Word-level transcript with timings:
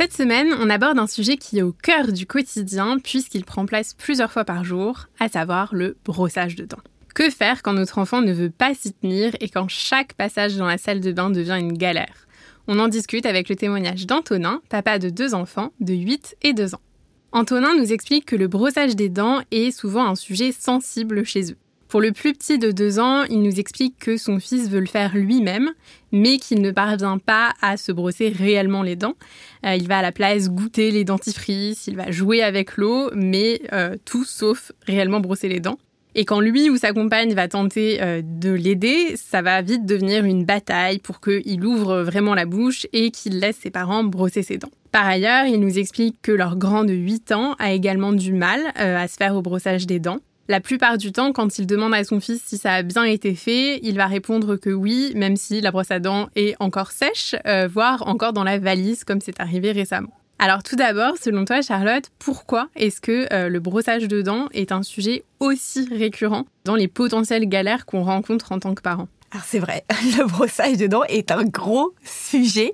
Cette 0.00 0.14
semaine, 0.14 0.54
on 0.58 0.70
aborde 0.70 0.98
un 0.98 1.06
sujet 1.06 1.36
qui 1.36 1.58
est 1.58 1.62
au 1.62 1.72
cœur 1.72 2.10
du 2.10 2.24
quotidien 2.24 2.98
puisqu'il 2.98 3.44
prend 3.44 3.66
place 3.66 3.92
plusieurs 3.92 4.32
fois 4.32 4.46
par 4.46 4.64
jour, 4.64 5.08
à 5.18 5.28
savoir 5.28 5.74
le 5.74 5.98
brossage 6.06 6.56
de 6.56 6.64
dents. 6.64 6.80
Que 7.14 7.28
faire 7.28 7.62
quand 7.62 7.74
notre 7.74 7.98
enfant 7.98 8.22
ne 8.22 8.32
veut 8.32 8.48
pas 8.48 8.72
s'y 8.72 8.94
tenir 8.94 9.36
et 9.40 9.50
quand 9.50 9.68
chaque 9.68 10.14
passage 10.14 10.56
dans 10.56 10.64
la 10.64 10.78
salle 10.78 11.00
de 11.00 11.12
bain 11.12 11.28
devient 11.28 11.58
une 11.60 11.76
galère? 11.76 12.26
On 12.66 12.78
en 12.78 12.88
discute 12.88 13.26
avec 13.26 13.50
le 13.50 13.56
témoignage 13.56 14.06
d'Antonin, 14.06 14.62
papa 14.70 14.98
de 14.98 15.10
deux 15.10 15.34
enfants 15.34 15.70
de 15.80 15.92
8 15.92 16.36
et 16.44 16.54
2 16.54 16.74
ans. 16.74 16.80
Antonin 17.32 17.76
nous 17.76 17.92
explique 17.92 18.24
que 18.24 18.36
le 18.36 18.48
brossage 18.48 18.96
des 18.96 19.10
dents 19.10 19.42
est 19.50 19.70
souvent 19.70 20.06
un 20.06 20.14
sujet 20.14 20.50
sensible 20.50 21.26
chez 21.26 21.52
eux. 21.52 21.58
Pour 21.90 22.00
le 22.00 22.12
plus 22.12 22.34
petit 22.34 22.56
de 22.56 22.70
deux 22.70 23.00
ans, 23.00 23.24
il 23.24 23.42
nous 23.42 23.58
explique 23.58 23.98
que 23.98 24.16
son 24.16 24.38
fils 24.38 24.70
veut 24.70 24.78
le 24.78 24.86
faire 24.86 25.16
lui-même, 25.16 25.70
mais 26.12 26.38
qu'il 26.38 26.62
ne 26.62 26.70
parvient 26.70 27.18
pas 27.18 27.52
à 27.60 27.76
se 27.76 27.90
brosser 27.90 28.28
réellement 28.28 28.84
les 28.84 28.94
dents. 28.94 29.16
Euh, 29.66 29.74
il 29.74 29.88
va 29.88 29.98
à 29.98 30.02
la 30.02 30.12
place 30.12 30.48
goûter 30.50 30.92
les 30.92 31.02
dentifrices, 31.02 31.88
il 31.88 31.96
va 31.96 32.12
jouer 32.12 32.44
avec 32.44 32.76
l'eau, 32.76 33.10
mais 33.16 33.60
euh, 33.72 33.96
tout 34.04 34.24
sauf 34.24 34.70
réellement 34.86 35.18
brosser 35.18 35.48
les 35.48 35.58
dents. 35.58 35.80
Et 36.14 36.24
quand 36.24 36.38
lui 36.38 36.70
ou 36.70 36.76
sa 36.76 36.92
compagne 36.92 37.34
va 37.34 37.48
tenter 37.48 38.00
euh, 38.00 38.22
de 38.24 38.50
l'aider, 38.50 39.16
ça 39.16 39.42
va 39.42 39.60
vite 39.60 39.84
devenir 39.84 40.24
une 40.24 40.44
bataille 40.44 41.00
pour 41.00 41.20
qu'il 41.20 41.64
ouvre 41.64 42.02
vraiment 42.02 42.36
la 42.36 42.46
bouche 42.46 42.86
et 42.92 43.10
qu'il 43.10 43.40
laisse 43.40 43.56
ses 43.56 43.70
parents 43.70 44.04
brosser 44.04 44.44
ses 44.44 44.58
dents. 44.58 44.70
Par 44.92 45.08
ailleurs, 45.08 45.46
il 45.46 45.58
nous 45.58 45.76
explique 45.76 46.22
que 46.22 46.30
leur 46.30 46.56
grand 46.56 46.84
de 46.84 46.92
8 46.92 47.32
ans 47.32 47.56
a 47.58 47.72
également 47.72 48.12
du 48.12 48.32
mal 48.32 48.60
à 48.76 49.08
se 49.08 49.16
faire 49.16 49.34
au 49.34 49.42
brossage 49.42 49.88
des 49.88 49.98
dents. 49.98 50.20
La 50.50 50.58
plupart 50.58 50.98
du 50.98 51.12
temps, 51.12 51.32
quand 51.32 51.60
il 51.60 51.66
demande 51.68 51.94
à 51.94 52.02
son 52.02 52.18
fils 52.18 52.42
si 52.44 52.58
ça 52.58 52.72
a 52.72 52.82
bien 52.82 53.04
été 53.04 53.36
fait, 53.36 53.78
il 53.84 53.94
va 53.94 54.08
répondre 54.08 54.56
que 54.56 54.70
oui, 54.70 55.12
même 55.14 55.36
si 55.36 55.60
la 55.60 55.70
brosse 55.70 55.92
à 55.92 56.00
dents 56.00 56.28
est 56.34 56.56
encore 56.58 56.90
sèche, 56.90 57.36
euh, 57.46 57.68
voire 57.72 58.08
encore 58.08 58.32
dans 58.32 58.42
la 58.42 58.58
valise, 58.58 59.04
comme 59.04 59.20
c'est 59.20 59.38
arrivé 59.38 59.70
récemment. 59.70 60.12
Alors 60.40 60.64
tout 60.64 60.74
d'abord, 60.74 61.18
selon 61.22 61.44
toi 61.44 61.62
Charlotte, 61.62 62.10
pourquoi 62.18 62.68
est-ce 62.74 63.00
que 63.00 63.32
euh, 63.32 63.48
le 63.48 63.60
brossage 63.60 64.08
de 64.08 64.22
dents 64.22 64.48
est 64.52 64.72
un 64.72 64.82
sujet 64.82 65.22
aussi 65.38 65.86
récurrent 65.88 66.46
dans 66.64 66.74
les 66.74 66.88
potentielles 66.88 67.48
galères 67.48 67.86
qu'on 67.86 68.02
rencontre 68.02 68.50
en 68.50 68.58
tant 68.58 68.74
que 68.74 68.82
parent 68.82 69.06
alors 69.32 69.44
c'est 69.46 69.60
vrai, 69.60 69.84
le 70.18 70.26
brossage 70.26 70.76
de 70.76 70.88
dents 70.88 71.04
est 71.04 71.30
un 71.30 71.44
gros 71.44 71.94
sujet, 72.04 72.72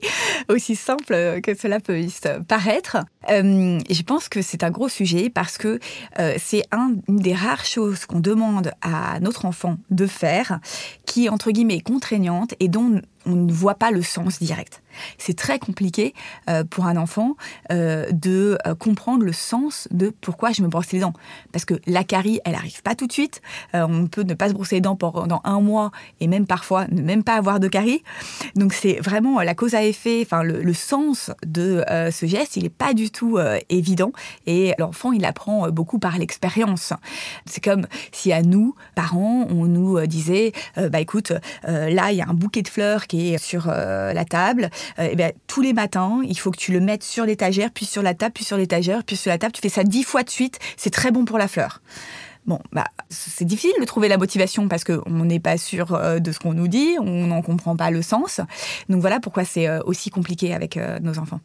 aussi 0.49 0.75
simple 0.75 1.41
que 1.43 1.55
cela 1.55 1.81
peut 1.81 2.01
paraître. 2.49 2.97
Euh, 3.29 3.79
je 3.91 4.03
pense 4.03 4.31
que 4.31 4.41
c'est 4.41 4.65
un 4.65 4.71
gros 4.71 4.89
sujet 4.89 5.29
parce 5.29 5.59
que 5.59 5.79
euh, 6.19 6.35
c'est 6.39 6.63
une 6.73 7.03
des 7.09 7.35
rares 7.35 7.67
choses 7.67 8.07
qu'on 8.07 8.21
demande 8.21 8.73
à 8.81 9.21
notre 9.21 9.45
enfant 9.45 9.77
de 9.91 10.07
faire 10.07 10.61
qui 11.05 11.27
est 11.27 11.29
entre 11.29 11.51
guillemets 11.51 11.81
contraignante 11.81 12.55
et 12.59 12.69
dont 12.69 13.03
on 13.27 13.35
ne 13.35 13.53
voit 13.53 13.75
pas 13.75 13.91
le 13.91 14.03
sens 14.03 14.39
direct. 14.39 14.83
C'est 15.19 15.37
très 15.37 15.59
compliqué 15.59 16.15
euh, 16.49 16.65
pour 16.65 16.87
un 16.87 16.97
enfant 16.97 17.37
euh, 17.71 18.11
de 18.13 18.59
euh, 18.67 18.75
comprendre 18.75 19.25
le 19.25 19.33
sens 19.33 19.89
de 19.91 20.13
pourquoi 20.21 20.53
je 20.53 20.63
me 20.63 20.69
brosse 20.69 20.93
les 20.93 21.01
dents. 21.01 21.13
Parce 21.53 21.65
que 21.65 21.75
la 21.87 22.05
carie, 22.05 22.41
elle 22.45 22.55
arrive 22.55 22.83
pas 22.83 22.95
tout 22.95 23.07
de 23.07 23.13
suite. 23.13 23.41
on 23.75 24.07
peut 24.07 24.23
ne 24.23 24.35
pas 24.35 24.49
se 24.49 24.55
brosser 24.55 24.77
les 24.77 24.81
dents 24.81 24.97
pendant 24.97 25.41
un 25.45 25.61
mois 25.61 25.91
et 26.21 26.29
même 26.29 26.47
parfois 26.47 26.87
ne 26.89 27.03
même 27.03 27.25
pas 27.25 27.35
avoir 27.35 27.61
de 27.61 27.69
carie. 27.69 28.03
Donc 28.55 28.73
c'est 28.73 29.01
vraiment 29.01 29.41
la 29.41 29.55
cause 29.55 29.75
à 29.75 29.85
effet, 29.85 30.23
enfin 30.23 30.43
le, 30.43 30.75
sens 30.75 31.31
de 31.45 31.85
ce 32.11 32.27
geste, 32.27 32.57
il 32.57 32.65
n'est 32.65 32.69
pas 32.69 32.95
du 32.95 33.11
tout 33.11 33.39
évident. 33.69 34.13
Et 34.47 34.75
l'enfant, 34.79 35.13
il 35.13 35.25
apprend 35.25 35.71
beaucoup 35.71 35.99
par 35.99 36.19
l'expérience. 36.19 36.93
C'est 37.47 37.63
comme 37.63 37.87
si 38.13 38.33
à 38.33 38.43
nous, 38.43 38.75
parents, 38.95 39.47
on 39.49 39.67
nous 39.67 40.07
disait, 40.07 40.53
bah 40.77 41.01
écoute, 41.01 41.33
là 41.65 42.13
il 42.13 42.19
y 42.19 42.23
a 42.23 42.29
un 42.29 42.35
bouquet 42.35 42.63
de 42.63 42.69
fleurs 42.69 43.07
qui 43.07 43.16
sur 43.39 43.67
la 43.69 44.25
table. 44.25 44.71
Euh, 44.99 45.09
eh 45.11 45.17
bien, 45.17 45.31
tous 45.47 45.63
les 45.63 45.73
matins, 45.73 46.21
il 46.25 46.39
faut 46.39 46.51
que 46.51 46.59
tu 46.59 46.73
le 46.73 46.81
mettes 46.81 47.03
sur 47.03 47.25
l'étagère, 47.25 47.71
puis 47.73 47.87
sur 47.87 48.03
la 48.03 48.15
table, 48.15 48.33
puis 48.35 48.45
sur 48.45 48.57
l'étagère, 48.57 49.05
puis 49.05 49.17
sur 49.17 49.31
la 49.31 49.39
table. 49.39 49.53
Tu 49.53 49.61
fais 49.61 49.69
ça 49.69 49.85
dix 49.85 50.03
fois 50.03 50.23
de 50.23 50.31
suite. 50.31 50.59
C'est 50.77 50.91
très 50.91 51.11
bon 51.11 51.25
pour 51.25 51.39
la 51.39 51.49
fleur. 51.49 51.81
Bon, 52.47 52.61
bah, 52.73 52.85
c'est 53.09 53.45
difficile 53.45 53.75
de 53.81 53.85
trouver 53.85 54.07
la 54.07 54.19
motivation 54.19 54.69
parce 54.69 54.85
qu'on 54.85 55.25
n'est 55.25 55.41
pas 55.41 55.59
sûr 55.59 55.95
euh, 55.95 56.21
de 56.21 56.31
ce 56.31 56.39
qu'on 56.39 56.55
nous 56.55 56.69
dit, 56.69 56.97
on 57.01 57.27
n'en 57.27 57.43
comprend 57.43 57.77
pas 57.77 57.91
le 57.91 58.03
sens. 58.03 58.41
Donc 58.89 59.01
voilà 59.01 59.19
pourquoi 59.19 59.45
c'est 59.45 59.67
euh, 59.67 59.81
aussi 59.85 60.11
compliqué 60.11 60.55
avec 60.55 60.79
nos 61.03 61.19
enfants. 61.19 61.41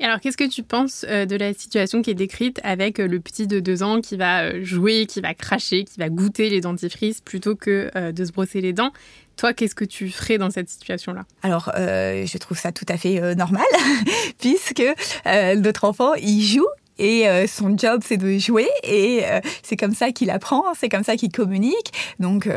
Et 0.00 0.04
alors, 0.04 0.18
qu'est-ce 0.18 0.36
que 0.36 0.48
tu 0.48 0.64
penses 0.64 1.04
de 1.04 1.36
la 1.36 1.54
situation 1.54 2.02
qui 2.02 2.10
est 2.10 2.14
décrite 2.14 2.60
avec 2.64 2.98
le 2.98 3.20
petit 3.20 3.46
de 3.46 3.60
deux 3.60 3.84
ans 3.84 4.00
qui 4.00 4.16
va 4.16 4.60
jouer, 4.60 5.06
qui 5.06 5.20
va 5.20 5.34
cracher, 5.34 5.84
qui 5.84 6.00
va 6.00 6.08
goûter 6.08 6.50
les 6.50 6.60
dentifrices 6.60 7.20
plutôt 7.20 7.54
que 7.54 8.10
de 8.10 8.24
se 8.24 8.32
brosser 8.32 8.60
les 8.60 8.72
dents? 8.72 8.90
Toi, 9.36 9.52
qu'est-ce 9.52 9.74
que 9.74 9.84
tu 9.84 10.10
ferais 10.10 10.38
dans 10.38 10.50
cette 10.50 10.68
situation-là 10.68 11.24
Alors, 11.42 11.70
euh, 11.76 12.26
je 12.26 12.38
trouve 12.38 12.58
ça 12.58 12.72
tout 12.72 12.86
à 12.88 12.96
fait 12.96 13.20
euh, 13.20 13.34
normal, 13.34 13.64
puisque 14.38 14.82
euh, 15.26 15.54
notre 15.56 15.84
enfant, 15.84 16.14
il 16.14 16.42
joue 16.42 16.66
et 16.96 17.26
son 17.48 17.76
job, 17.76 18.02
c'est 18.06 18.16
de 18.16 18.38
jouer 18.38 18.68
et 18.84 19.24
c'est 19.64 19.76
comme 19.76 19.96
ça 19.96 20.12
qu'il 20.12 20.30
apprend, 20.30 20.62
c'est 20.78 20.88
comme 20.88 21.02
ça 21.02 21.16
qu'il 21.16 21.32
communique. 21.32 21.92
Donc, 22.20 22.48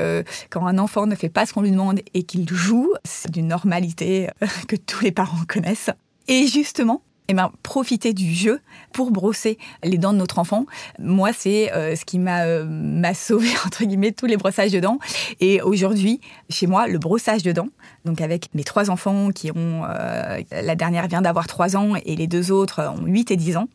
quand 0.52 0.68
un 0.68 0.78
enfant 0.78 1.08
ne 1.08 1.16
fait 1.16 1.30
pas 1.30 1.48
ce 1.48 1.54
qu'on 1.54 1.64
lui 1.64 1.72
demande 1.72 2.02
et 2.14 2.22
qu'il 2.22 2.48
joue, 2.48 2.94
c'est 3.04 3.32
d'une 3.32 3.48
normalité 3.48 4.30
que 4.68 4.76
tous 4.76 5.04
les 5.04 5.12
parents 5.12 5.44
connaissent. 5.48 5.90
Et 6.28 6.46
justement, 6.46 7.02
eh 7.28 7.34
ben, 7.34 7.52
profiter 7.64 8.14
du 8.14 8.34
jeu 8.34 8.62
pour 8.94 9.12
brosser 9.12 9.58
les 9.84 9.98
dents 9.98 10.14
de 10.14 10.18
notre 10.18 10.40
enfant. 10.40 10.66
Moi, 11.00 11.32
c'est 11.38 11.72
euh, 11.74 11.96
ce 11.96 12.06
qui 12.06 12.20
m'a 12.20 12.44
euh, 12.44 12.66
m'a 12.66 13.14
sauvé 13.14 13.50
entre 13.66 13.84
guillemets 13.84 14.12
tous 14.12 14.26
les 14.26 14.38
brossages 14.38 14.72
de 14.72 14.80
dents. 14.80 15.00
Et 15.40 15.62
aujourd'hui, 15.62 16.22
chez 16.50 16.68
moi, 16.68 16.88
le 16.88 17.00
brossage 17.00 17.44
de 17.44 17.52
dents, 17.52 17.70
donc 18.06 18.22
avec 18.22 18.50
mes 18.54 18.64
trois 18.64 18.90
enfants 18.90 19.30
qui 19.32 19.52
ont 19.52 19.84
euh, 19.90 20.40
la 20.52 20.76
dernière 20.76 21.08
vient 21.08 21.22
d'avoir 21.22 21.48
trois 21.48 21.76
ans 21.76 21.96
et 22.06 22.16
les 22.16 22.28
deux 22.28 22.52
autres 22.52 22.82
ont 22.84 23.06
8 23.06 23.32
et 23.32 23.38
10 23.38 23.58
ans, 23.58 23.68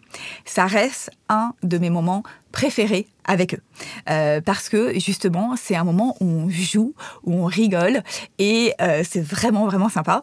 ça 0.45 0.67
reste 0.67 1.11
un 1.29 1.55
de 1.63 1.79
mes 1.79 1.91
moments 1.91 2.23
préférés 2.53 3.07
avec 3.25 3.55
eux. 3.55 3.63
Euh, 4.11 4.41
parce 4.41 4.69
que 4.69 4.99
justement, 4.99 5.55
c'est 5.57 5.77
un 5.77 5.85
moment 5.85 6.17
où 6.21 6.27
on 6.27 6.51
joue, 6.51 6.95
où 7.25 7.35
on 7.35 7.45
rigole, 7.45 8.03
et 8.39 8.75
euh, 8.81 9.03
c'est 9.09 9.23
vraiment, 9.23 9.67
vraiment 9.67 9.89
sympa. 9.89 10.23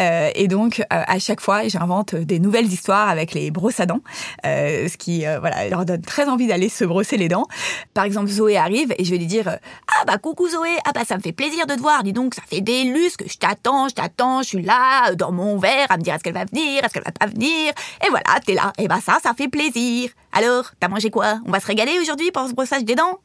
Euh, 0.00 0.30
et 0.34 0.48
donc, 0.48 0.82
à 0.90 1.18
chaque 1.18 1.40
fois, 1.40 1.66
j'invente 1.68 2.14
des 2.14 2.38
nouvelles 2.38 2.66
histoires 2.66 3.08
avec 3.08 3.34
les 3.34 3.50
brosses 3.50 3.80
à 3.80 3.86
dents, 3.86 4.00
ce 4.44 4.96
qui 4.96 5.24
voilà, 5.40 5.68
leur 5.68 5.84
donne 5.84 6.02
très 6.02 6.28
envie 6.28 6.46
d'aller 6.46 6.68
se 6.68 6.84
brosser 6.84 7.16
les 7.16 7.28
dents. 7.28 7.46
Par 7.94 8.04
exemple, 8.04 8.28
Zoé 8.28 8.56
arrive 8.56 8.94
et 8.98 9.04
je 9.04 9.10
vais 9.10 9.18
lui 9.18 9.26
dire 9.26 9.58
Ah 9.88 10.04
bah 10.06 10.18
coucou 10.18 10.48
Zoé, 10.48 10.70
ah 10.84 10.92
bah 10.92 11.02
ça 11.06 11.16
me 11.16 11.22
fait 11.22 11.32
plaisir 11.32 11.66
de 11.66 11.74
te 11.74 11.80
voir, 11.80 12.02
dis 12.02 12.12
donc, 12.12 12.34
ça 12.34 12.42
fait 12.46 12.60
des 12.60 12.84
lustres 12.84 13.24
que 13.24 13.30
je 13.30 13.38
t'attends, 13.38 13.88
je 13.88 13.94
t'attends, 13.94 14.42
je 14.42 14.48
suis 14.48 14.62
là, 14.62 15.14
dans 15.14 15.32
mon 15.32 15.58
verre, 15.58 15.86
à 15.90 15.96
me 15.96 16.02
dire 16.02 16.14
est-ce 16.14 16.22
qu'elle 16.22 16.34
va 16.34 16.44
venir, 16.44 16.84
est-ce 16.84 16.94
qu'elle 16.94 17.04
va 17.04 17.12
pas 17.12 17.26
venir, 17.26 17.72
et 18.04 18.08
voilà, 18.08 18.40
t'es 18.44 18.54
là, 18.54 18.72
et 18.78 18.88
bah 18.88 18.98
ça, 19.04 19.18
ça 19.22 19.34
fait 19.34 19.48
plaisir. 19.48 20.10
Alors, 20.36 20.72
t'as 20.80 20.88
mangé 20.88 21.08
quoi? 21.08 21.40
On 21.46 21.50
va 21.50 21.60
se 21.60 21.66
régaler 21.66 21.98
aujourd'hui 21.98 22.30
pour 22.30 22.46
ce 22.46 22.52
brossage 22.52 22.84
des 22.84 22.94
dents? 22.94 23.20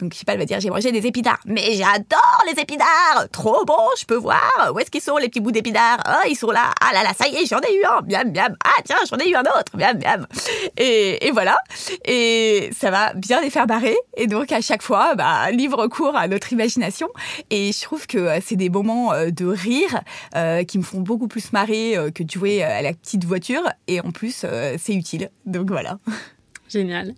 Donc, 0.00 0.14
je 0.14 0.18
sais 0.18 0.24
pas, 0.24 0.32
elle 0.32 0.40
va 0.40 0.46
dire, 0.46 0.58
j'ai 0.58 0.70
mangé 0.70 0.90
des 0.90 1.06
épinards. 1.06 1.38
Mais 1.44 1.74
j'adore 1.74 2.42
les 2.46 2.60
épinards 2.60 3.28
Trop 3.30 3.64
bon, 3.64 3.78
je 3.96 4.04
peux 4.04 4.16
voir. 4.16 4.72
Où 4.74 4.78
est-ce 4.80 4.90
qu'ils 4.90 5.00
sont, 5.00 5.16
les 5.16 5.28
petits 5.28 5.38
bouts 5.38 5.52
d'épinards? 5.52 6.00
Oh, 6.08 6.26
ils 6.28 6.34
sont 6.34 6.50
là. 6.50 6.72
Ah 6.80 6.92
là 6.92 7.04
là, 7.04 7.10
ça 7.16 7.28
y 7.28 7.36
est, 7.36 7.46
j'en 7.46 7.60
ai 7.60 7.76
eu 7.76 7.84
un. 7.84 8.00
Miam, 8.02 8.32
miam. 8.34 8.56
Ah 8.64 8.80
tiens, 8.84 8.96
j'en 9.08 9.18
ai 9.18 9.28
eu 9.28 9.36
un 9.36 9.42
autre. 9.42 9.76
Miam, 9.76 9.96
miam. 9.98 10.26
Et, 10.76 11.30
voilà. 11.32 11.56
Et 12.04 12.70
ça 12.76 12.90
va 12.90 13.12
bien 13.14 13.40
les 13.40 13.50
faire 13.50 13.68
barrer. 13.68 13.96
Et 14.16 14.26
donc, 14.26 14.50
à 14.50 14.60
chaque 14.60 14.82
fois, 14.82 15.14
bah, 15.14 15.52
livre 15.52 15.86
court 15.86 16.16
à 16.16 16.26
notre 16.26 16.52
imagination. 16.52 17.08
Et 17.50 17.70
je 17.72 17.80
trouve 17.82 18.08
que 18.08 18.18
euh, 18.18 18.40
c'est 18.44 18.56
des 18.56 18.70
moments 18.70 19.12
euh, 19.12 19.30
de 19.30 19.46
rire 19.46 20.00
euh, 20.34 20.64
qui 20.64 20.78
me 20.78 20.82
font 20.82 21.00
beaucoup 21.00 21.28
plus 21.28 21.52
marrer 21.52 21.96
que 22.12 22.24
de 22.24 22.30
jouer 22.30 22.64
à 22.64 22.82
la 22.82 22.92
petite 22.92 23.24
voiture. 23.24 23.62
Et 23.86 24.00
en 24.00 24.10
plus, 24.10 24.46
c'est 24.78 24.94
utile. 24.94 25.30
Donc 25.46 25.70
voilà. 25.70 25.98
Génial. 26.70 27.14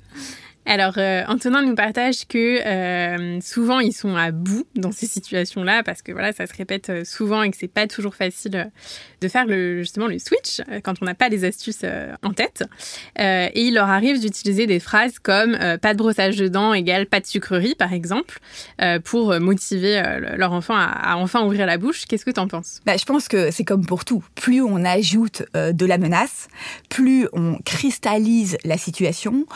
Alors, 0.64 0.94
euh, 0.96 1.24
Antonin 1.26 1.62
nous 1.62 1.74
partage 1.74 2.26
que 2.28 2.64
euh, 2.64 3.40
souvent 3.40 3.80
ils 3.80 3.92
sont 3.92 4.14
à 4.14 4.30
bout 4.30 4.64
dans 4.76 4.92
ces 4.92 5.06
situations-là 5.06 5.82
parce 5.82 6.02
que 6.02 6.12
voilà, 6.12 6.32
ça 6.32 6.46
se 6.46 6.54
répète 6.56 6.88
euh, 6.88 7.04
souvent 7.04 7.42
et 7.42 7.50
que 7.50 7.56
c'est 7.56 7.66
pas 7.66 7.88
toujours 7.88 8.14
facile 8.14 8.70
de 9.20 9.28
faire 9.28 9.44
le, 9.44 9.78
justement 9.78 10.06
le 10.06 10.18
switch 10.20 10.60
quand 10.84 10.94
on 11.02 11.04
n'a 11.04 11.14
pas 11.14 11.28
les 11.28 11.44
astuces 11.44 11.84
en 12.22 12.32
tête. 12.32 12.64
et 13.18 13.50
il 13.54 13.74
leur 13.74 13.88
arrive 13.88 14.20
d'utiliser 14.20 14.66
des 14.66 14.80
phrases 14.80 15.18
comme 15.20 15.56
pas 15.80 15.94
de 15.94 15.98
brossage 15.98 16.36
de 16.36 16.48
dents 16.48 16.74
égale 16.74 17.06
pas 17.06 17.20
de 17.20 17.26
sucrerie, 17.26 17.76
par 17.76 17.92
exemple, 17.92 18.40
pour 19.04 19.38
motiver 19.38 20.02
leur 20.36 20.52
enfant 20.52 20.74
à, 20.76 21.16
enfin 21.16 21.44
ouvrir 21.44 21.66
la 21.66 21.78
bouche. 21.78 22.06
Qu'est-ce 22.06 22.24
que 22.24 22.32
tu 22.32 22.40
en 22.40 22.48
penses? 22.48 22.80
Bah, 22.84 22.96
Je 22.96 23.04
pense 23.04 23.28
que 23.28 23.52
c'est 23.52 23.64
comme 23.64 23.86
pour 23.86 24.04
tout. 24.04 24.24
Plus 24.34 24.60
on 24.60 24.84
ajoute 24.84 25.44
de 25.54 25.86
la 25.86 25.98
menace, 25.98 26.48
plus 26.88 27.28
on 27.32 27.58
cristallise 27.64 28.58
la 28.64 28.76
situation, 28.76 29.46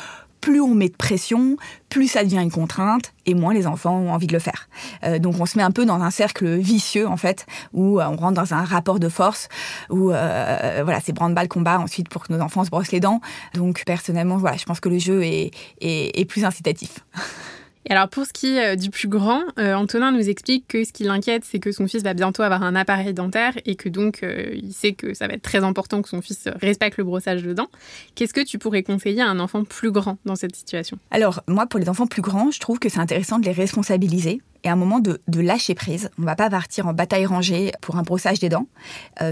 plus 0.40 0.60
on 0.60 0.74
met 0.74 0.88
de 0.88 0.96
pression, 0.96 1.56
plus 1.88 2.08
ça 2.08 2.24
devient 2.24 2.40
une 2.42 2.50
contrainte 2.50 3.12
et 3.26 3.34
moins 3.34 3.54
les 3.54 3.66
enfants 3.66 3.96
ont 3.96 4.12
envie 4.12 4.26
de 4.26 4.32
le 4.32 4.38
faire. 4.38 4.68
Euh, 5.04 5.18
donc 5.18 5.36
on 5.40 5.46
se 5.46 5.56
met 5.56 5.64
un 5.64 5.70
peu 5.70 5.84
dans 5.84 6.00
un 6.00 6.10
cercle 6.10 6.56
vicieux 6.56 7.06
en 7.06 7.16
fait, 7.16 7.46
où 7.72 8.00
euh, 8.00 8.06
on 8.08 8.16
rentre 8.16 8.34
dans 8.34 8.54
un 8.54 8.64
rapport 8.64 9.00
de 9.00 9.08
force, 9.08 9.48
où 9.90 10.12
euh, 10.12 10.80
voilà 10.84 11.00
c'est 11.00 11.12
branle-balle 11.12 11.48
combat 11.48 11.78
ensuite 11.78 12.08
pour 12.08 12.26
que 12.26 12.32
nos 12.32 12.40
enfants 12.40 12.64
se 12.64 12.70
brossent 12.70 12.92
les 12.92 13.00
dents. 13.00 13.20
Donc 13.54 13.84
personnellement 13.84 14.36
voilà, 14.36 14.56
je 14.56 14.64
pense 14.64 14.80
que 14.80 14.88
le 14.88 14.98
jeu 14.98 15.24
est, 15.24 15.50
est, 15.80 16.18
est 16.18 16.24
plus 16.24 16.44
incitatif. 16.44 17.04
Et 17.88 17.92
alors 17.92 18.08
pour 18.08 18.26
ce 18.26 18.32
qui 18.32 18.56
est 18.56 18.72
euh, 18.72 18.76
du 18.76 18.90
plus 18.90 19.06
grand, 19.06 19.42
euh, 19.58 19.74
Antonin 19.74 20.10
nous 20.10 20.28
explique 20.28 20.66
que 20.66 20.84
ce 20.84 20.92
qui 20.92 21.04
l'inquiète, 21.04 21.44
c'est 21.44 21.60
que 21.60 21.70
son 21.70 21.86
fils 21.86 22.02
va 22.02 22.14
bientôt 22.14 22.42
avoir 22.42 22.64
un 22.64 22.74
appareil 22.74 23.14
dentaire 23.14 23.54
et 23.64 23.76
que 23.76 23.88
donc 23.88 24.22
euh, 24.22 24.50
il 24.54 24.72
sait 24.72 24.92
que 24.92 25.14
ça 25.14 25.28
va 25.28 25.34
être 25.34 25.42
très 25.42 25.62
important 25.62 26.02
que 26.02 26.08
son 26.08 26.20
fils 26.20 26.48
respecte 26.60 26.98
le 26.98 27.04
brossage 27.04 27.44
de 27.44 27.52
dents. 27.52 27.68
Qu'est-ce 28.16 28.34
que 28.34 28.44
tu 28.44 28.58
pourrais 28.58 28.82
conseiller 28.82 29.22
à 29.22 29.28
un 29.28 29.38
enfant 29.38 29.62
plus 29.62 29.92
grand 29.92 30.18
dans 30.24 30.34
cette 30.34 30.56
situation? 30.56 30.98
Alors 31.12 31.42
moi 31.46 31.66
pour 31.66 31.78
les 31.78 31.88
enfants 31.88 32.08
plus 32.08 32.22
grands, 32.22 32.50
je 32.50 32.58
trouve 32.58 32.80
que 32.80 32.88
c'est 32.88 32.98
intéressant 32.98 33.38
de 33.38 33.44
les 33.44 33.52
responsabiliser 33.52 34.42
et 34.64 34.68
à 34.68 34.72
un 34.72 34.76
moment 34.76 34.98
de, 34.98 35.20
lâcher 35.40 35.76
prise. 35.76 36.10
On 36.18 36.22
ne 36.22 36.26
va 36.26 36.34
pas 36.34 36.50
partir 36.50 36.88
en 36.88 36.92
bataille 36.92 37.26
rangée 37.26 37.70
pour 37.82 37.96
un 37.96 38.02
brossage 38.02 38.40
des 38.40 38.48
dents, 38.48 38.66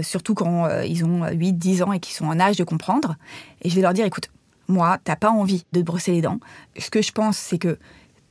surtout 0.01 0.33
quand 0.33 0.69
ils 0.83 1.03
ont 1.03 1.25
8-10 1.25 1.83
ans 1.83 1.91
et 1.91 1.99
qu'ils 1.99 2.15
sont 2.15 2.25
en 2.25 2.39
âge 2.39 2.55
de 2.55 2.63
comprendre. 2.63 3.17
Et 3.63 3.69
je 3.69 3.75
vais 3.75 3.81
leur 3.81 3.91
dire, 3.91 4.05
écoute, 4.05 4.29
moi, 4.69 4.97
t'as 5.03 5.17
pas 5.17 5.29
envie 5.29 5.65
de 5.73 5.79
te 5.81 5.85
brosser 5.85 6.11
les 6.11 6.21
dents. 6.21 6.39
Ce 6.77 6.89
que 6.89 7.01
je 7.01 7.11
pense, 7.11 7.37
c'est 7.37 7.57
que 7.57 7.77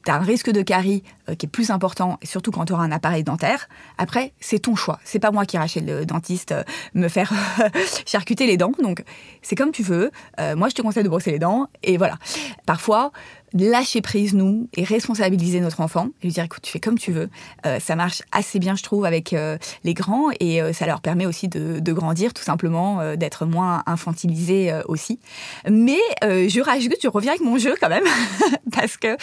tu 0.05 0.11
un 0.11 0.19
risque 0.19 0.51
de 0.51 0.62
carie 0.62 1.03
euh, 1.29 1.35
qui 1.35 1.47
est 1.47 1.49
plus 1.49 1.71
important, 1.71 2.19
et 2.23 2.27
surtout 2.27 2.51
quand 2.51 2.67
tu 2.67 2.73
auras 2.73 2.85
un 2.85 2.93
appareil 2.93 3.25
dentaire. 3.25 3.69
Après, 3.99 4.33
c'est 4.41 4.59
ton 4.59 4.77
choix. 4.77 5.01
C'est 5.05 5.19
pas 5.19 5.31
moi 5.31 5.47
qui 5.47 5.56
irai 5.56 5.69
chez 5.69 5.81
le 5.81 6.05
dentiste 6.05 6.53
euh, 6.53 6.62
me 6.95 7.09
faire 7.09 7.33
charcuter 8.06 8.47
les 8.47 8.56
dents. 8.56 8.73
Donc, 8.83 9.03
c'est 9.43 9.56
comme 9.56 9.73
tu 9.73 9.83
veux. 9.83 10.11
Euh, 10.41 10.56
moi, 10.56 10.69
je 10.69 10.75
te 10.75 10.83
conseille 10.83 11.05
de 11.05 11.09
brosser 11.09 11.31
les 11.31 11.39
dents. 11.39 11.69
Et 11.83 11.97
voilà. 11.97 12.19
Parfois, 12.67 13.12
lâcher 13.55 14.01
prise, 14.01 14.35
nous, 14.35 14.69
et 14.77 14.85
responsabiliser 14.85 15.61
notre 15.61 15.81
enfant, 15.81 16.09
et 16.21 16.27
lui 16.27 16.33
dire, 16.33 16.45
écoute, 16.45 16.62
tu 16.62 16.73
fais 16.73 16.81
comme 16.81 16.99
tu 16.99 17.12
veux. 17.12 17.31
Euh, 17.67 17.79
ça 17.79 17.95
marche 17.95 18.23
assez 18.33 18.59
bien, 18.59 18.75
je 18.75 18.83
trouve, 18.83 19.05
avec 19.05 19.33
euh, 19.33 19.56
les 19.85 19.95
grands, 19.95 20.31
et 20.41 20.61
euh, 20.61 20.73
ça 20.73 20.87
leur 20.87 21.01
permet 21.01 21.25
aussi 21.25 21.49
de, 21.49 21.79
de 21.79 21.93
grandir, 21.93 22.35
tout 22.35 22.43
simplement, 22.43 23.15
d'être 23.17 23.47
moins 23.47 23.83
infantilisés 23.87 24.73
aussi. 24.87 25.21
Mais 25.69 25.99
je 26.23 26.61
rajoute, 26.61 26.97
je 27.03 27.09
reviens 27.09 27.33
avec 27.33 27.43
mon 27.43 27.59
jeu 27.59 27.75
quand 27.81 27.89
même, 27.89 28.05
parce 28.73 28.97
que, 28.97 29.17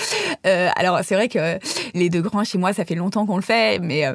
alors 0.80 1.00
c'est 1.04 1.16
vrai 1.16 1.27
que 1.27 1.60
les 1.94 2.10
deux 2.10 2.22
grands 2.22 2.44
chez 2.44 2.57
moi, 2.57 2.74
ça 2.74 2.86
fait 2.86 2.95
longtemps 2.95 3.25
qu'on 3.25 3.36
le 3.36 3.42
fait, 3.42 3.80
mais, 3.80 4.06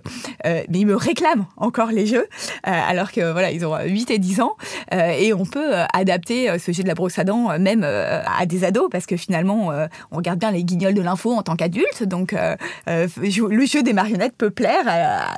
mais 0.44 0.78
ils 0.78 0.86
me 0.86 0.96
réclament 0.96 1.46
encore 1.56 1.90
les 1.90 2.06
jeux, 2.06 2.26
alors 2.62 3.12
que 3.12 3.32
voilà, 3.32 3.50
ils 3.50 3.64
ont 3.66 3.76
8 3.78 4.10
et 4.10 4.18
10 4.18 4.40
ans, 4.40 4.56
et 4.92 5.32
on 5.32 5.44
peut 5.44 5.74
adapter 5.92 6.58
ce 6.58 6.72
jeu 6.72 6.82
de 6.82 6.88
la 6.88 6.94
brosse 6.94 7.18
à 7.18 7.24
dents 7.24 7.58
même 7.58 7.84
à 7.84 8.46
des 8.46 8.64
ados, 8.64 8.88
parce 8.90 9.06
que 9.06 9.16
finalement, 9.16 9.72
on 10.10 10.16
regarde 10.16 10.38
bien 10.38 10.50
les 10.50 10.64
guignols 10.64 10.94
de 10.94 11.02
l'info 11.02 11.32
en 11.32 11.42
tant 11.42 11.56
qu'adulte, 11.56 12.02
donc 12.02 12.32
euh, 12.32 12.56
euh, 12.88 13.08
le 13.16 13.66
jeu 13.66 13.82
des 13.82 13.92
marionnettes 13.92 14.36
peut 14.36 14.50
plaire 14.50 14.84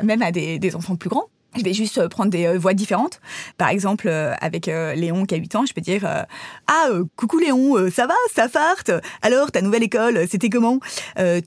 même 0.03 0.23
à 0.23 0.31
des 0.33 0.77
enfants 0.77 0.97
plus 0.97 1.09
grands. 1.09 1.29
Je 1.57 1.65
vais 1.65 1.73
juste 1.73 1.97
euh, 1.97 2.09
prendre 2.09 2.31
des 2.31 2.47
euh, 2.47 2.59
voix 2.59 2.75
différentes. 2.75 3.21
Par 3.57 3.71
exemple, 3.71 4.07
euh, 4.07 4.35
avec 4.41 4.67
Léon 4.67 5.25
qui 5.25 5.35
a 5.35 5.39
8 5.39 5.57
ans, 5.57 5.67
je 5.67 5.73
peux 5.73 5.81
dire 5.81 6.07
Ah, 6.67 6.89
coucou 7.17 7.39
Léon, 7.39 7.91
ça 7.91 8.07
va, 8.07 8.15
ça 8.35 8.49
farte? 8.49 8.91
Alors, 9.23 9.51
ta 9.51 9.63
nouvelle 9.63 9.83
école, 9.83 10.27
c'était 10.31 10.51
comment? 10.51 10.79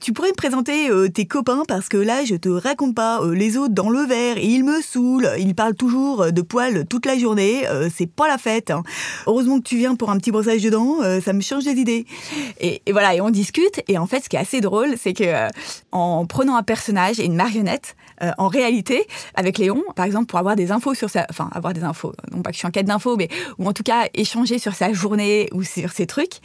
Tu 0.00 0.12
pourrais 0.12 0.30
me 0.30 0.34
présenter 0.34 0.88
tes 1.12 1.26
copains 1.26 1.62
parce 1.68 1.88
que 1.88 1.96
là, 1.96 2.24
je 2.24 2.34
te 2.34 2.48
raconte 2.48 2.94
pas, 2.94 3.20
les 3.32 3.56
autres 3.56 3.74
dans 3.74 3.90
le 3.90 4.00
verre, 4.00 4.38
ils 4.38 4.64
me 4.64 4.80
saoulent, 4.80 5.30
ils 5.38 5.54
parlent 5.54 5.74
toujours 5.74 6.32
de 6.32 6.42
poils 6.42 6.86
toute 6.86 7.06
la 7.06 7.16
journée, 7.16 7.64
c'est 7.94 8.10
pas 8.10 8.28
la 8.28 8.38
fête. 8.38 8.70
Hein. 8.70 8.82
Heureusement 9.26 9.58
que 9.58 9.64
tu 9.68 9.76
viens 9.76 9.94
pour 9.94 10.10
un 10.10 10.18
petit 10.18 10.30
brossage 10.30 10.62
de 10.62 10.70
dents, 10.70 10.98
ça 11.24 11.32
me 11.32 11.40
change 11.40 11.64
des 11.64 11.74
idées. 11.80 12.06
Et, 12.60 12.82
et, 12.86 12.92
voilà, 12.92 13.14
et 13.14 13.20
on 13.20 13.30
discute, 13.30 13.82
et 13.88 13.98
en 13.98 14.06
fait, 14.06 14.20
ce 14.24 14.28
qui 14.28 14.36
est 14.36 14.40
assez 14.40 14.60
drôle, 14.60 14.94
c'est 14.98 15.12
que 15.12 15.48
en 15.92 16.26
prenant 16.26 16.56
un 16.56 16.62
personnage 16.62 17.20
et 17.20 17.24
une 17.24 17.36
marionnette, 17.36 17.96
en 18.38 18.48
réalité, 18.48 19.06
avec 19.34 19.58
Léon, 19.58 19.82
par 19.94 20.06
exemple, 20.06 20.26
pour 20.26 20.38
avoir 20.38 20.56
des 20.56 20.72
infos 20.72 20.94
sur 20.94 21.10
sa, 21.10 21.26
enfin, 21.30 21.48
avoir 21.52 21.72
des 21.72 21.84
infos, 21.84 22.12
non 22.32 22.42
pas 22.42 22.50
que 22.50 22.54
je 22.54 22.58
suis 22.58 22.68
en 22.68 22.70
quête 22.70 22.86
d'infos, 22.86 23.16
mais, 23.16 23.28
ou 23.58 23.68
en 23.68 23.72
tout 23.72 23.82
cas, 23.82 24.06
échanger 24.14 24.58
sur 24.58 24.74
sa 24.74 24.92
journée 24.92 25.48
ou 25.52 25.62
sur 25.62 25.92
ses 25.92 26.06
trucs, 26.06 26.40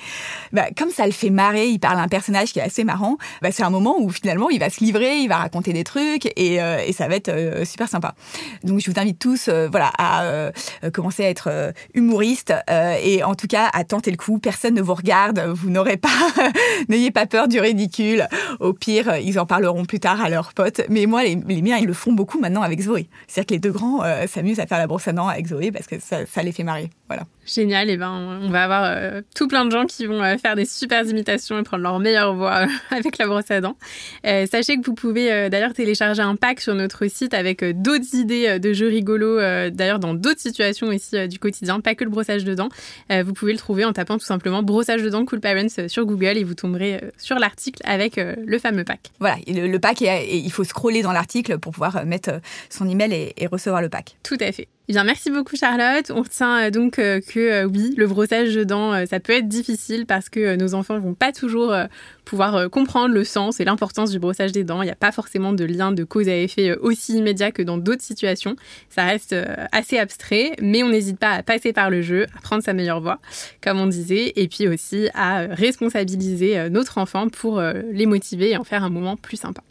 bah, 0.52 0.66
comme 0.78 0.90
ça 0.90 1.06
le 1.06 1.12
fait 1.12 1.30
marrer, 1.30 1.68
il 1.68 1.80
parle 1.80 2.00
à 2.00 2.02
un 2.02 2.08
personnage 2.08 2.54
qui 2.54 2.60
est 2.60 2.64
assez 2.64 2.84
marrant, 2.84 3.18
bah, 3.42 3.52
c'est 3.52 3.64
un 3.64 3.70
moment 3.70 4.00
où 4.00 4.10
finalement, 4.10 4.50
il 4.50 4.60
va 4.60 4.70
se 4.70 4.84
livrer, 4.84 5.18
il 5.18 5.28
va 5.28 5.38
raconter 5.38 5.74
des 5.74 5.84
trucs 5.84 6.26
et, 6.36 6.62
euh, 6.62 6.80
et 6.86 6.94
ça 6.94 7.08
va 7.08 7.16
être 7.16 7.30
euh, 7.30 7.66
super 7.66 7.88
sympa. 7.88 8.16
Donc, 8.64 8.80
je 8.80 8.92
vous 8.92 9.00
invite 9.00 9.20
tous, 9.20 9.48
euh, 9.48 9.68
voilà, 9.70 9.92
à 9.98 10.52
commencer 10.94 11.24
à 11.26 11.30
être 11.30 11.74
humoriste 11.94 12.54
et 13.02 13.24
en 13.24 13.36
tout 13.36 13.48
cas, 13.48 13.70
à 13.74 13.84
tenter 13.84 14.12
le 14.12 14.18
coup. 14.18 14.40
Personne 14.40 14.76
ne 14.76 14.82
vous 14.82 14.94
regarde, 14.94 15.40
vous 15.40 15.70
n'aurez 15.70 15.98
pas, 15.98 16.10
n'ayez 16.90 17.12
pas 17.12 17.26
peur 17.26 17.48
du 17.48 17.60
ridicule. 17.60 18.28
Au 18.60 18.74
pire, 18.74 19.18
ils 19.18 19.40
en 19.40 19.46
parleront 19.46 19.86
plus 19.86 20.00
tard 20.00 20.22
à 20.22 20.30
leurs 20.30 20.54
potes. 20.54 20.82
Mais 20.90 21.06
moi, 21.06 21.24
les, 21.24 21.36
les 21.48 21.62
miens, 21.62 21.78
ils 21.78 21.86
le 21.86 21.94
font 21.94 22.14
beaucoup 22.14 22.40
maintenant 22.40 22.62
avec 22.62 22.82
Zoé. 22.82 23.08
C'est-à-dire 23.38 23.50
que 23.50 23.54
les 23.54 23.60
deux 23.60 23.72
grands 23.72 24.04
euh, 24.04 24.26
s'amusent 24.26 24.60
à 24.60 24.66
faire 24.66 24.80
la 24.80 24.88
brosse 24.88 25.08
à 25.08 25.14
dents 25.14 25.28
avec 25.28 25.46
Zoé 25.46 25.72
parce 25.72 25.86
que 25.86 25.98
ça, 26.00 26.42
les 26.42 26.52
fait 26.52 26.64
marrer. 26.64 26.90
Voilà. 27.08 27.28
Génial, 27.48 27.90
et 27.90 27.96
ben 27.96 28.40
on 28.44 28.50
va 28.50 28.64
avoir 28.64 28.84
euh, 28.84 29.22
tout 29.34 29.48
plein 29.48 29.64
de 29.64 29.72
gens 29.72 29.86
qui 29.86 30.06
vont 30.06 30.22
euh, 30.22 30.38
faire 30.38 30.56
des 30.56 30.66
super 30.66 31.06
imitations 31.06 31.58
et 31.58 31.64
prendre 31.64 31.82
leur 31.82 31.98
meilleure 32.00 32.36
voix 32.36 32.64
euh, 32.64 32.68
avec 32.96 33.18
la 33.18 33.26
brosse 33.26 33.50
à 33.50 33.62
dents. 33.62 33.78
sachez 34.24 34.78
que 34.78 34.86
vous 34.86 34.94
pouvez 34.94 35.50
d'ailleurs 35.50 35.74
télécharger 35.74 36.22
un 36.22 36.36
pack 36.36 36.60
sur 36.60 36.76
notre 36.76 37.08
site 37.08 37.34
avec 37.34 37.64
d'autres 37.82 38.16
idées 38.16 38.60
de 38.60 38.74
jeux 38.74 38.88
rigolos, 38.88 39.40
d'ailleurs 39.72 40.00
dans 40.00 40.14
d'autres 40.14 40.42
situations 40.42 40.88
aussi 40.88 41.28
du 41.28 41.40
quotidien, 41.40 41.80
pas 41.80 41.96
que 41.96 42.04
le 42.04 42.10
brossage 42.10 42.44
de 42.44 42.54
dents. 42.54 42.70
vous 43.10 43.34
pouvez 43.34 43.54
le 43.54 43.58
trouver 43.58 43.86
en 43.86 43.94
tapant 43.94 44.18
tout 44.18 44.26
simplement 44.26 44.64
brossage 44.64 45.02
de 45.02 45.10
dents 45.10 45.26
Cool 45.26 45.40
Parents 45.40 45.88
sur 45.88 46.06
Google 46.06 46.38
et 46.38 46.44
vous 46.44 46.56
tomberez 46.56 47.02
sur 47.18 47.40
l'article 47.40 47.82
avec 47.86 48.18
le 48.18 48.60
fameux 48.60 48.84
pack. 48.84 49.12
Voilà, 49.20 49.38
le, 49.48 49.78
pack, 49.78 50.02
il 50.02 50.52
faut 50.52 50.64
scroller 50.64 51.02
dans 51.02 51.14
l'article 51.14 51.58
pour 51.60 51.72
pouvoir 51.72 52.06
mettre 52.06 52.42
son 52.70 52.88
email 52.90 53.34
et 53.36 53.48
recevoir 53.48 53.82
le 53.82 53.90
pack. 53.90 54.18
Tout 54.24 54.38
à 54.40 54.52
fait. 54.52 54.68
Eh 54.90 54.94
bien, 54.94 55.04
merci 55.04 55.30
beaucoup 55.32 55.58
Charlotte. 55.58 56.10
On 56.16 56.22
retient 56.22 56.68
euh, 56.68 56.70
donc 56.70 56.98
euh, 56.98 57.20
que 57.20 57.40
euh, 57.40 57.66
oui, 57.66 57.94
le 57.98 58.08
brossage 58.08 58.56
de 58.56 58.64
dents, 58.64 59.06
ça 59.06 59.20
peut 59.20 59.34
être 59.34 59.50
difficile 59.50 60.06
parce 60.06 60.30
que 60.30 60.56
nos 60.56 60.76
enfants 60.76 60.98
vont 60.98 61.14
pas 61.14 61.34
toujours 61.34 61.76
pouvoir 62.24 62.70
comprendre 62.70 63.14
le 63.14 63.26
sens 63.26 63.60
et 63.60 63.66
l'importance 63.66 64.12
du 64.12 64.20
brossage 64.20 64.54
des 64.54 64.64
dents. 64.64 64.82
Il 64.82 64.86
n'y 64.86 64.92
a 64.92 64.96
pas 64.96 65.12
forcément 65.12 65.52
de 65.52 65.66
lien 65.66 65.92
de 65.92 66.06
cause 66.06 66.30
à 66.30 66.38
effet 66.38 66.78
aussi 66.78 67.18
immédiat 67.18 67.52
que 67.52 67.62
dans 67.62 67.78
d'autres 67.78 68.02
situations. 68.02 68.56
Ça 68.90 69.04
reste 69.04 69.36
assez 69.74 69.98
abstrait, 69.98 70.54
mais 70.62 70.84
on 70.84 70.90
n'hésite 70.90 71.20
pas 71.20 71.32
à 71.32 71.44
passer 71.44 71.74
par 71.74 71.90
le 71.90 72.02
jeu, 72.02 72.26
à 72.38 72.42
prendre 72.42 72.64
sa 72.64 72.72
meilleure 72.72 73.02
voix, 73.02 73.20
comme 73.62 73.80
on 73.80 73.88
disait, 73.88 74.34
et 74.38 74.48
puis 74.48 74.70
aussi 74.70 75.10
à 75.14 75.48
responsabiliser 75.48 76.70
notre 76.70 76.98
enfant 76.98 77.28
pour 77.28 77.62
les 77.62 78.06
motiver 78.06 78.52
et 78.52 78.58
en 78.58 78.64
faire 78.64 78.84
un 78.84 78.90
moment 78.90 79.18
plus 79.18 79.38
sympa. 79.38 79.64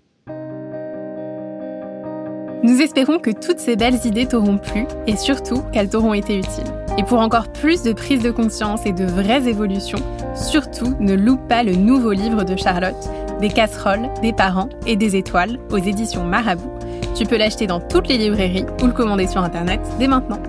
Nous 2.66 2.82
espérons 2.82 3.20
que 3.20 3.30
toutes 3.30 3.60
ces 3.60 3.76
belles 3.76 4.04
idées 4.04 4.26
t'auront 4.26 4.58
plu 4.58 4.86
et 5.06 5.16
surtout 5.16 5.62
qu'elles 5.72 5.88
t'auront 5.88 6.14
été 6.14 6.36
utiles. 6.36 6.64
Et 6.98 7.04
pour 7.04 7.20
encore 7.20 7.46
plus 7.46 7.84
de 7.84 7.92
prise 7.92 8.24
de 8.24 8.32
conscience 8.32 8.84
et 8.86 8.92
de 8.92 9.04
vraies 9.04 9.46
évolutions, 9.46 10.00
surtout 10.34 10.96
ne 10.98 11.14
loupe 11.14 11.46
pas 11.46 11.62
le 11.62 11.76
nouveau 11.76 12.10
livre 12.10 12.42
de 12.42 12.56
Charlotte, 12.56 12.96
Des 13.40 13.50
casseroles, 13.50 14.08
des 14.20 14.32
parents 14.32 14.68
et 14.84 14.96
des 14.96 15.14
étoiles 15.14 15.60
aux 15.70 15.78
éditions 15.78 16.24
Marabout. 16.24 16.72
Tu 17.14 17.24
peux 17.24 17.36
l'acheter 17.36 17.68
dans 17.68 17.78
toutes 17.78 18.08
les 18.08 18.18
librairies 18.18 18.66
ou 18.82 18.86
le 18.86 18.92
commander 18.92 19.28
sur 19.28 19.42
Internet 19.42 19.80
dès 20.00 20.08
maintenant. 20.08 20.40